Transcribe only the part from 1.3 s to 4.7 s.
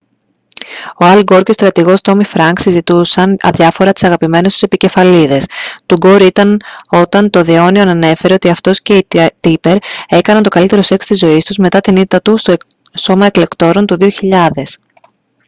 και ο στρατηγός τόμι φρανκς συζητούσαν αδιάφορα τις αγαπημένες του